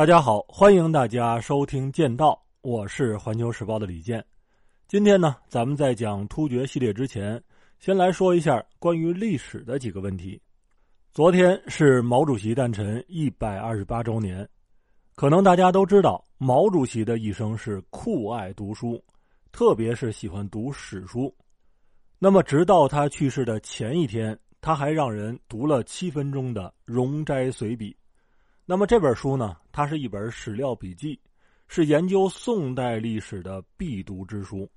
[0.00, 2.30] 大家好，欢迎大家收听《剑道》，
[2.62, 4.24] 我是环球时报的李健。
[4.88, 7.38] 今天呢，咱们在讲突厥系列之前，
[7.78, 10.40] 先来说一下关于历史的几个问题。
[11.12, 14.48] 昨天是毛主席诞辰一百二十八周年，
[15.16, 18.98] 可能大家都知道，毛主席的一生是酷爱读书，
[19.52, 21.30] 特别是喜欢读史书。
[22.18, 27.92] 那么，直到他去世的前一天，他还让人读了七分钟的《容斋随笔》。
[28.70, 31.18] 那么这本书呢，它是一本史料笔记，
[31.66, 34.70] 是研究宋代历史的必读之书。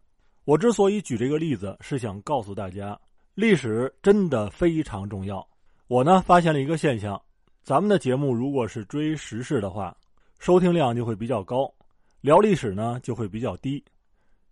[0.46, 3.00] 我之所以举这个例子，是想告诉大家，
[3.36, 5.48] 历史真的非常重要。
[5.86, 7.22] 我呢发现了一个现象，
[7.62, 9.96] 咱们的节目如果是追时事的话，
[10.40, 11.72] 收听量就会比较高；
[12.20, 13.86] 聊历史呢就会比较低。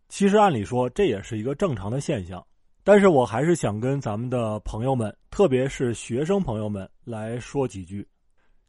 [0.07, 2.45] 其实按理说这也是一个正常的现象，
[2.83, 8.07] 但是我还是想跟咱们的朋友们，特别是学生朋友们来说几句。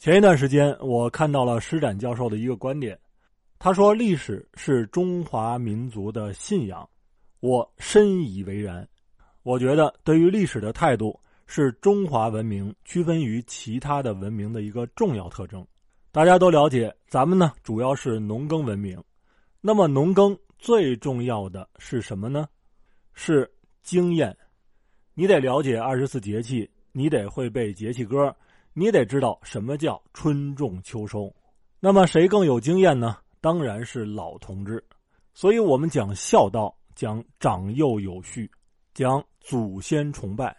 [0.03, 2.99] 前一段时间，我看到了施展教授的一个观点，
[3.57, 6.91] 他说：“历史是中华民族的信仰。”
[7.39, 8.85] 我深以为然。
[9.45, 15.65] 我觉得，对于历史的态度是中华文明区分于其他的文明的一个重要特征。
[16.11, 19.01] 大家都了解，咱们呢主要是农耕文明，
[19.61, 22.49] 那么农耕最重要的是什么呢？
[23.15, 23.49] 是
[23.85, 24.37] 经验。
[25.15, 28.35] 你得了解二十四节气，你得会背节气歌。
[28.75, 31.31] 你得知道什么叫春种秋收，
[31.79, 33.19] 那么谁更有经验呢？
[33.41, 34.83] 当然是老同志。
[35.35, 38.51] 所以我们讲孝道，讲长幼有序，
[38.95, 40.57] 讲祖先崇拜。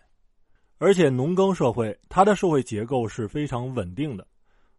[0.77, 4.27] 而且农耕社会，它的社会结构是非常稳定的，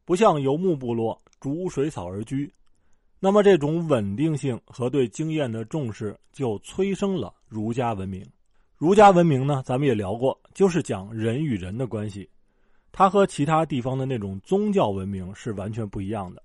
[0.05, 2.53] 不像游牧部落逐水草而居。
[3.19, 8.25] 那么这种稳定性和对经验的重视，就催生了儒家文明。
[8.77, 12.29] 儒家文明呢，咱们也聊过，就是讲人与人的关系。
[12.97, 16.41] 它和其他地方的那种宗教文明是完全不一样的。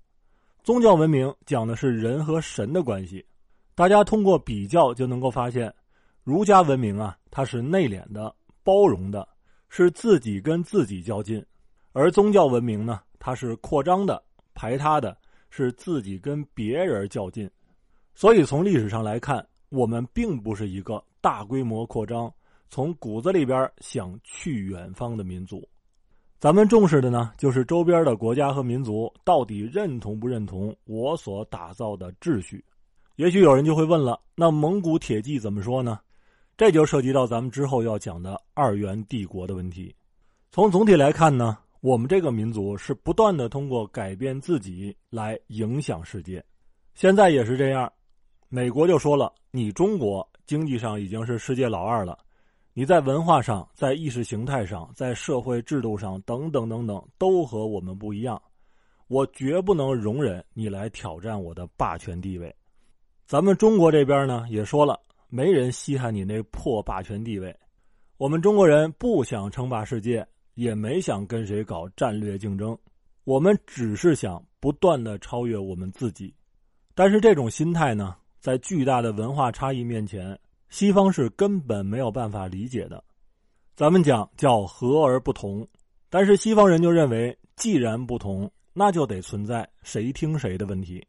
[0.64, 3.24] 宗教文明讲的是人和神的关系，
[3.76, 5.72] 大家通过比较就能够发现，
[6.24, 8.34] 儒家文明啊，它是内敛的、
[8.64, 9.28] 包容的，
[9.68, 11.40] 是自己跟自己较劲；
[11.92, 14.20] 而宗教文明呢，它是扩张的、
[14.52, 15.16] 排他的，
[15.50, 17.48] 是自己跟别人较劲。
[18.12, 22.28] 所以从历史上来看，我们并不是一个大规模扩张、
[22.68, 25.64] 从骨子里边想去远方的民族。
[26.40, 32.64] 咱们重视的呢，就是周边的国家和民族到底认同不认同我所打造的秩序。
[33.16, 36.00] 也许有人就会问了，那蒙古铁骑怎么说呢？
[36.56, 39.94] 这就涉及到咱们之后要讲的二元帝国的问题。
[40.50, 46.42] 从总体来看呢，我们这个民族是不断的通过改变自己来影响世界。
[46.94, 47.92] 现在也是这样，
[48.48, 52.18] 美国就说了，你中国经济上已经是世界老二了。
[52.72, 58.40] 你在文化上、在意识形态上、在社会制度上等等等等，都和我们不一样。
[59.08, 62.54] 我绝不能容忍你来挑战我的霸权地位。
[63.26, 64.98] 咱们中国这边呢，也说了，
[65.28, 67.54] 没人稀罕你那破霸权地位。
[68.18, 72.78] 我们中国人不想称霸世界，也没想跟谁搞战略竞争，
[73.24, 76.32] 我们只是想不断的超越我们自己。
[76.94, 80.38] 但是这种心态呢，在巨大的文化差异面前。
[80.70, 83.02] 西方是根本没有办法理解的，
[83.74, 85.66] 咱们讲叫和而不同，
[86.08, 91.04] 但是西方人就认为，既然不同，那就得存在谁听谁的问题。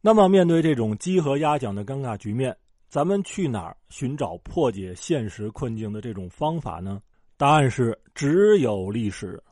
[0.00, 2.56] 那么，面对这种鸡和鸭讲的尴尬局面，
[2.88, 7.02] 咱们去哪儿寻找破解现实困境的这种方法呢？
[7.36, 9.42] 答案是只有历史。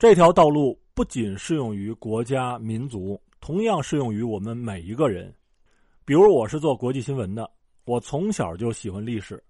[0.00, 5.32] 这条道路不仅适用于国家民族，同样适用于我们每一个人。
[6.04, 7.48] 比如，我是做国际新闻的。
[7.90, 9.42] 我从小就喜欢历史，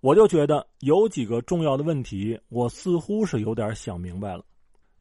[0.00, 4.42] 我就觉得有几个重要的问题，我似乎是有点想明白了。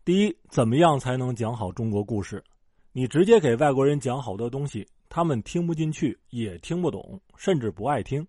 [0.03, 2.43] 第一，怎么样才能讲好中国故事？
[2.91, 8.27] 你直接给外国人讲好多东西，他们听不进去，也听不懂，甚至不爱听。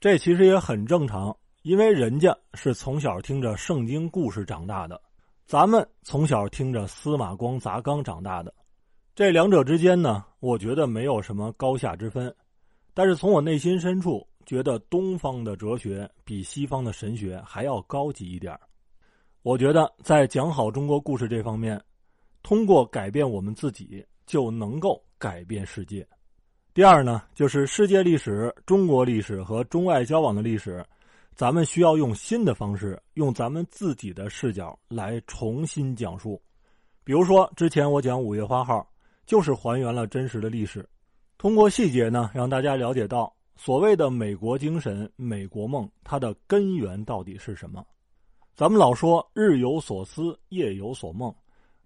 [0.00, 5.00] 这其实也很正常，因为人家是从小听着圣经故事长大的，
[5.46, 8.52] 咱们从小听着司马光砸缸长大的，
[9.14, 12.34] 这两者之间呢，我觉得没有什么高下之分。
[12.98, 18.58] 但是从我内心深处觉得，东方的哲学比西方的神学还要高级一点
[19.42, 21.80] 我觉得在讲好中国故事这方面，
[22.42, 26.04] 通过改变我们自己，就能够改变世界。
[26.74, 30.84] 第二呢，就是世界历史、中国历史和中外交往的历史，
[31.36, 36.42] 咱们需要用新的方式，用咱们自己的视角来重新讲述。
[37.04, 38.84] 比如说，之前我讲五月花号，
[39.24, 40.84] 就是还原了真实的历史。
[41.38, 47.86] 通过细节呢，让大家了解到所谓的美国精神、美国梦，它的根源到底是什么？
[48.56, 51.32] 咱们老说日有所思，夜有所梦，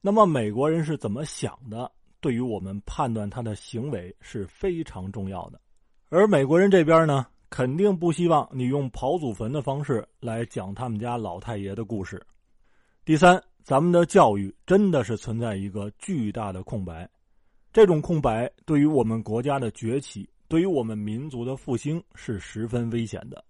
[0.01, 1.93] 那么美国人是怎么想的？
[2.19, 5.61] 对于我们判断他的行为是非常重要的。
[6.09, 12.25] 而美国人这边呢，肯定不希望你用刨祖坟的方式来讲他们家老太爷的故事。
[13.05, 17.07] 第三，咱们的教育真的是存在一个巨大的空白，
[17.73, 23.43] 这种空白对于我们国家的崛起，对于我们民族的复兴是十分危险的。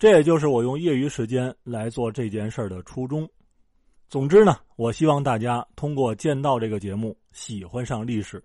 [0.00, 3.28] 这也就是我用业余时间来做这件事的初衷。
[4.08, 8.42] 总之呢，我希望大家通过《剑道》这个节目喜欢上历史，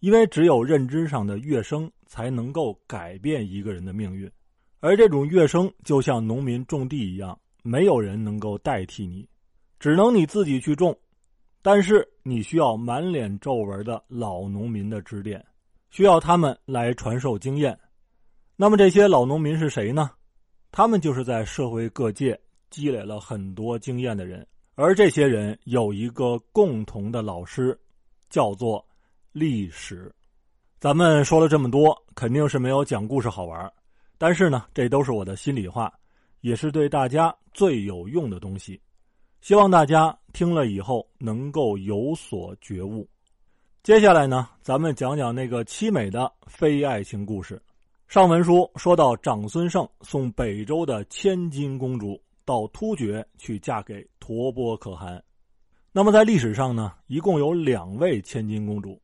[0.00, 4.30] 因为只有认知上的跃升，才能够改变一个人的命运。
[4.80, 9.26] 而这种跃升就像农民种地一样，没有人能够代替你。
[9.80, 10.96] 只能你自己去种，
[11.62, 15.44] 但是你需要满脸皱纹的老农民的指点，
[15.90, 17.78] 需要他们来传授经验。
[18.56, 20.10] 那么这些老农民是谁呢？
[20.72, 22.38] 他们就是在社会各界
[22.68, 27.78] 积累了很多经验的人，而这些人有一个共同的老师，
[28.28, 28.84] 叫做
[29.32, 30.12] 历史。
[30.80, 33.72] 咱们说了这么多，肯定是没有讲故事好玩，
[34.18, 35.92] 但是呢，这都是我的心里话，
[36.40, 38.80] 也是对大家最有用的东西。
[39.42, 43.08] 希望大家听了以后能够有所觉悟。
[43.82, 47.60] 接下来呢，咱们讲讲那个凄美的非爱情故事。
[48.06, 55.20] 上文书说到，长孙晟送北周的千金公主到突厥去嫁给陀波可汗。
[55.90, 59.02] 那么在历史上呢，一共有两位千金公主，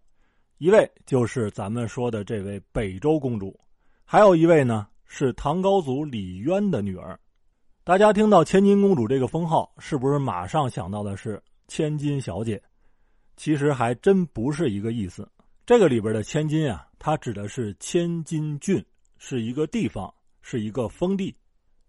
[0.59, 3.59] 一位就是咱们说的这位北周公主，
[4.05, 7.19] 还有一位呢是唐高祖李渊的女儿。
[7.89, 12.63] 大家听到千金公主这个封号，是不是马上想到的是千金小姐？
[13.35, 15.27] 其实还真不是一个意思。
[15.65, 18.85] 这个里边的千金啊，它指的是千金郡，
[19.17, 20.13] 是一个地方，
[20.43, 21.35] 是一个封地，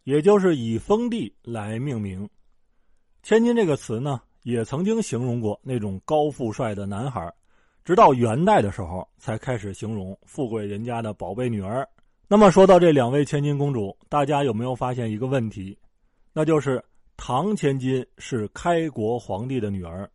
[0.05, 2.25] 也就是以封地来命名。
[3.21, 7.29] 千金这个词呢，也曾经形容过那种高富帅的男孩，
[7.83, 11.85] 直到元代的时候才开始形容富贵人家的宝贝女儿。
[12.25, 15.77] 那么说到这两位千金公主，大家有没有发现一个问题？
[16.33, 16.83] 那就是
[17.17, 20.09] 唐千金是开国皇帝的女儿，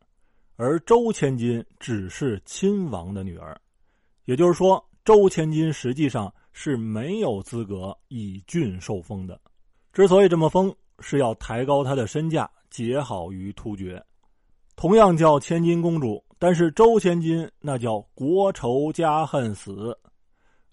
[0.57, 3.61] 而周千金只是亲王的女儿，
[4.25, 9.39] 也就是说，周千金实际上是没有资格以郡受封的。
[9.93, 14.03] 之所以这么封，是要抬高她的身价，结好于突厥。
[14.77, 19.97] 同样叫千金公主，但是周千金那叫国仇家恨死，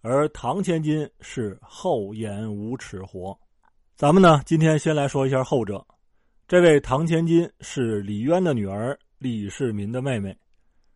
[0.02, 3.38] 而唐千金是厚颜无耻活。
[4.01, 5.86] 咱们呢，今天先来说一下后者。
[6.48, 10.36] 这位唐千金是李渊的女儿，李世民的妹妹。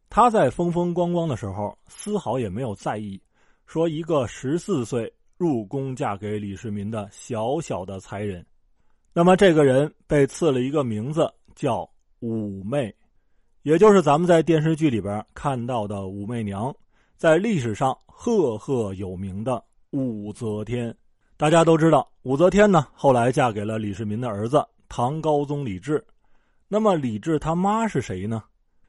[0.09, 3.21] 她在风风光光的时候，丝毫也没有在意，
[3.67, 8.43] 说一个十四岁入宫嫁给李世民的小小的才人。
[9.13, 11.87] 那么这个人被赐了一个名字，叫
[12.21, 12.91] 武媚，
[13.61, 16.75] 也就是咱们在电视剧里边看到的武媚娘，
[17.17, 20.91] 在历史上赫赫有名的武则天。
[21.37, 26.01] 大家都知道，武则天呢后来嫁给了李世民的儿子唐高宗李治。
[26.69, 28.41] 那么李治他妈是谁呢？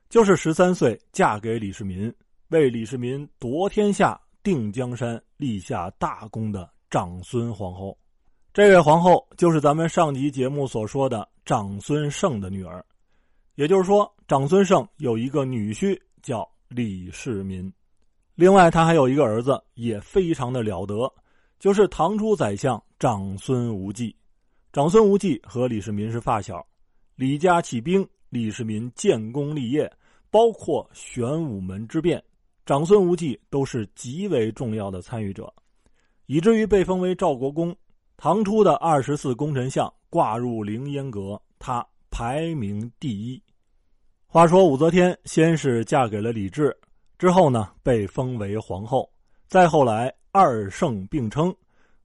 [0.09, 2.13] 就是十三岁嫁给李世民，
[2.51, 7.99] 为李世民夺天下、定江山立下大功的长孙皇后。
[8.55, 12.85] 这位皇后就是咱们上集节目所说的长孙晟的女儿。
[13.57, 17.71] 也就是说，长孙晟有一个女婿叫李世民，
[18.37, 21.13] 另外他还有一个儿子，也非常的了得。
[21.59, 24.15] 就是唐初宰相长孙无忌，
[24.73, 26.65] 长孙无忌和李世民是发小，
[27.15, 29.91] 李家起兵，李世民建功立业，
[30.31, 32.23] 包括玄武门之变，
[32.67, 35.51] 长孙无忌都是极为重要的参与者，
[36.27, 37.75] 以至于被封为赵国公。
[38.19, 43.43] 唐初的二十四功臣相挂入凌烟阁，他排名第一。
[44.27, 46.77] 话说武则天先是嫁给了李治，
[47.19, 49.11] 之后呢被封为皇后，
[49.49, 50.13] 再后来。
[50.39, 51.57] 二圣并称，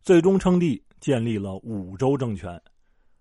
[0.01, 2.57] 最终称帝，建立了武周政权。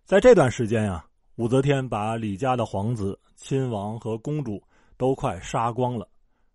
[0.04, 4.62] 在这段时间呀，武则天把李家的皇子、亲王和公主
[4.96, 6.06] 都快杀光了，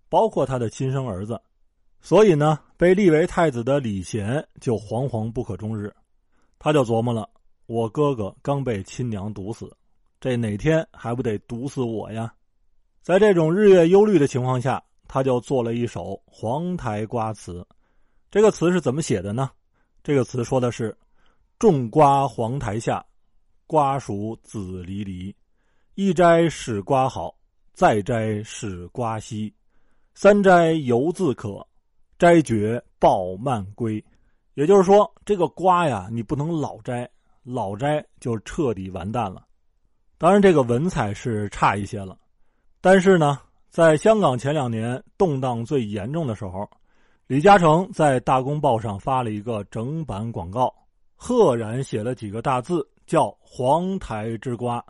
[0.08, 1.38] 包括他的亲生儿子。
[2.00, 5.94] 所以呢，被立为太子的李贤就惶惶不可终日。
[6.58, 7.30] 他就琢磨了：
[7.66, 9.70] 我哥哥刚被亲娘毒死，
[10.22, 12.34] 这哪天还不得毒死我呀？
[13.02, 17.60] 在这种日月忧虑的情况下，他就做了一首《黄台瓜词》。
[18.36, 19.50] 这个词是怎么写的呢？
[20.04, 20.94] 这个词说的是
[21.58, 23.02] ：“种瓜黄台下，
[23.66, 25.34] 瓜熟子离离。
[25.94, 27.34] 一摘使瓜好，
[27.72, 29.54] 再摘使瓜稀。
[30.16, 31.66] 三摘犹自可，
[32.20, 34.04] 摘绝抱蔓归。”
[34.56, 37.10] 也就是说，这个瓜呀，你不能老摘，
[37.42, 39.48] 老摘就彻底完蛋了。
[40.18, 42.20] 当然，这个文采是差一些了，
[42.82, 43.40] 但是呢，
[43.70, 46.70] 在香港前两年动荡最严重的时候，
[47.28, 50.72] 李嘉诚在《大公报》上发了一个整版广告，
[51.16, 54.84] 赫然写了几个大字，叫“黄台之瓜”。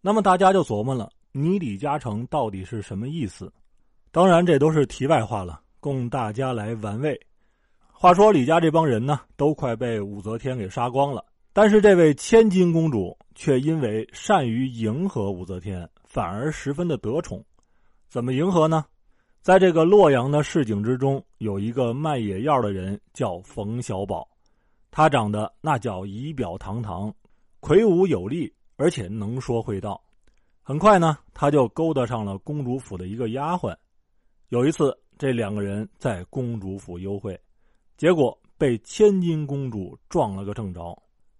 [0.00, 3.52] 那么大家就琢磨了：你李嘉诚到底是什么意思？
[4.12, 7.20] 当然，这都是题外话了，供大家来玩味。
[7.90, 17.44] 话说李家这帮人呢，都快被武则天给杀光了，但是这位千金公主却因为善于迎合武则天，反而十分的得宠。
[18.08, 18.84] 怎么迎合呢？
[19.48, 24.28] 在这个洛阳的市井之中，有一个卖野药的人叫冯小宝，
[24.90, 27.10] 他长得那叫仪表堂堂，
[27.58, 29.98] 魁梧有力，而且能说会道。
[30.62, 33.74] 很快呢，他就勾搭上了公主府的一个丫鬟。
[34.50, 37.40] 有一次，这两个人在公主府幽会，
[37.96, 40.94] 结果被千金公主撞了个正着。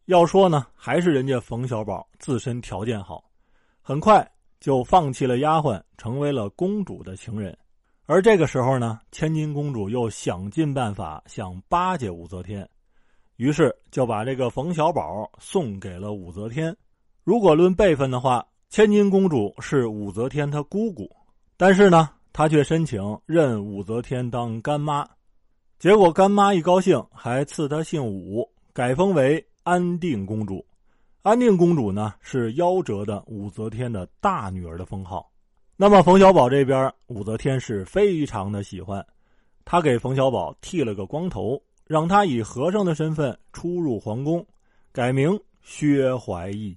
[0.07, 3.23] 要说呢，还是人家冯小宝自身条件好，
[3.83, 4.27] 很快
[4.61, 7.55] 就放弃了丫鬟，成为了公主的情人。
[8.11, 12.67] 而这个时候呢，千金公主又想尽办法想巴结武则天，
[13.37, 16.75] 于是就把这个冯小宝送给了武则天。
[17.23, 21.09] 如果论辈分的话，千金公主是武则天她姑姑，
[21.57, 22.09] 但是呢。
[22.31, 25.05] 她却申请认武则天当干妈，
[25.81, 30.65] 结果干妈一高兴，还赐她姓武，改封为安定公主。
[31.23, 35.29] 安定公主呢，是夭折的武则天的大女儿的封号。
[35.81, 39.07] 那么冯小宝这边，武则天是非常的喜欢，
[39.65, 44.45] 他给冯小宝剃了个光头，让他以和尚的身份出入皇宫，
[44.91, 46.77] 改名薛怀义。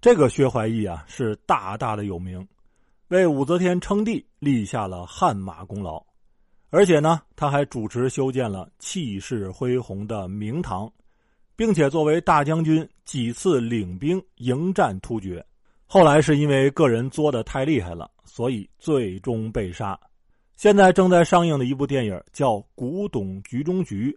[0.00, 2.44] 这个薛怀义啊，是大大的有名。
[3.06, 6.04] 为武则天称帝立下了汗马功劳，
[6.70, 10.92] 而且呢，他还主持修建了气势恢宏的明堂，
[11.54, 15.46] 并且作为大将军几次领兵迎战突厥。
[15.90, 19.98] 后来是因为个人作的太厉害了，所以最终被杀。
[20.54, 24.12] 现在正在上映的一部电影叫《古董局中局》，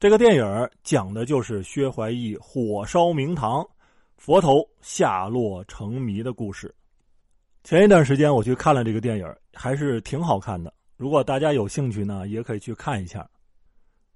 [0.00, 3.62] 这个电影讲的就是薛怀义火烧明堂，
[4.16, 6.74] 佛头下落成谜的故事。
[7.62, 10.72] 前一段时间我去看了这个电影，还是挺好看的。
[10.96, 13.28] 如果大家有兴趣呢，也可以去看一下。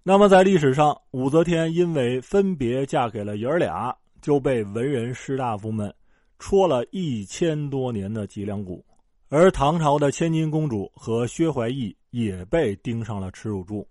[0.03, 5.95] 那么在历史上，武则天因为分别嫁给了爷儿俩，就被文人士大夫们
[6.39, 8.85] 戳了一千多年的脊梁骨。
[9.29, 13.87] 而唐朝的千金公主和薛怀义也被钉上了耻辱柱。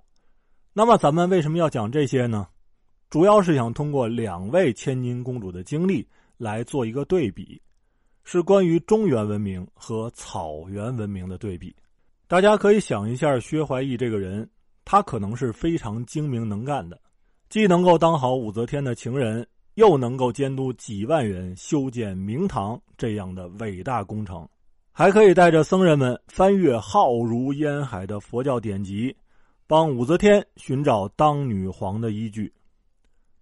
[0.73, 2.47] 那么咱们为什么要讲这些呢？
[3.09, 7.61] 主要是想通过两位千金公主的经历来做一个对比。
[8.27, 11.75] 是关于中原文明和草原文明的对比，
[12.27, 14.49] 大家可以想一下，薛怀义这个人，
[14.83, 16.99] 他可能是非常精明能干的，
[17.49, 24.45] 既能够当好武则天的情人，又能够监督几万人修建明堂这样的伟大工程，
[24.91, 29.15] 还可以带着僧人们翻阅浩如烟海的佛教典籍，
[29.67, 32.51] 帮武则天寻找当女皇的依据。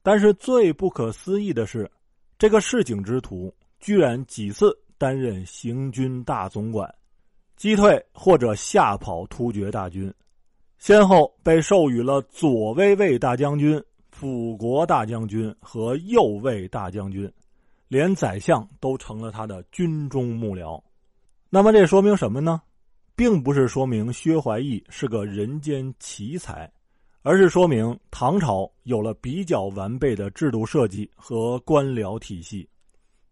[0.04, 1.90] 但是最不可思议的是，
[2.38, 3.54] 这个市井之徒。
[3.80, 6.90] 居然几次担任行军大总管，
[7.58, 10.10] 击退或者吓跑突厥大军，
[10.78, 17.30] 先后被授予了左威卫大将军、辅国大将军和右卫大将军，
[17.88, 20.82] 连宰相都成了他的军中幕僚。
[21.50, 22.62] 那么这说明什么呢？
[23.16, 26.72] 并不是说明薛怀义是个人间奇才，
[27.24, 32.70] 而是说明唐朝有了比较完备的制度设计和官僚体系。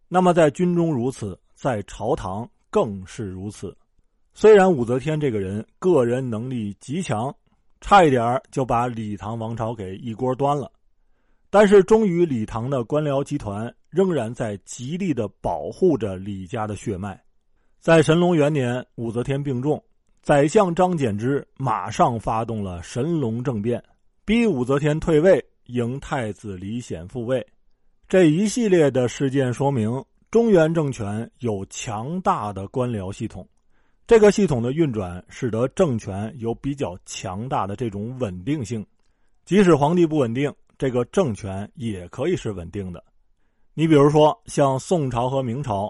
[0.08, 3.76] 那么，在军中如此，在朝堂更是如此。
[4.34, 7.34] 虽然武则天这个人个人能力极强，
[7.82, 10.72] 差一点就把李唐王朝给一锅端了，
[11.50, 17.22] 但是终于李唐的官僚集团仍然在极力的保护着李家的血脉。
[17.80, 19.84] 在神龙元年，武则天病重，
[20.22, 23.84] 宰相张柬之马上发动了神龙政变，
[24.24, 27.46] 逼武则天退位，迎太子李显复位。
[28.08, 33.48] 这一系列的事件说明，中原政权有强大的官僚系统，
[34.12, 38.86] 这个系统的运转使得政权有比较强大的这种稳定性。
[39.46, 43.02] 即使皇帝不稳定，这个政权也可以是稳定的。
[43.74, 45.90] 你比如说，像宋朝和明朝，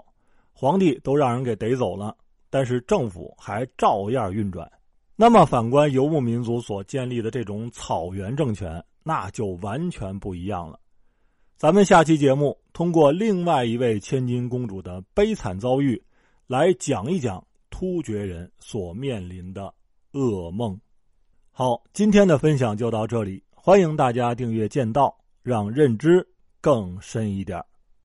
[0.52, 2.16] 皇帝都让人给逮走了，
[2.48, 4.70] 但是政府还照样运转。
[5.16, 10.78] 那么，反观游牧民族所建立的这种草原政权，那就完全不一样了。
[11.56, 16.00] 咱们下期节目通过另外一位千金公主的悲惨遭遇，
[16.46, 17.44] 来讲一讲
[17.82, 19.74] 突厥人所面临的
[20.12, 20.80] 噩梦。
[21.50, 25.12] 好，今天的分享就到这里，欢迎大家订阅剑道，
[25.42, 26.24] 让认知
[26.60, 27.60] 更深一点。